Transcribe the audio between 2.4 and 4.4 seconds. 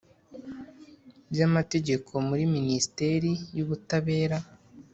Minisiteri y Ubutabera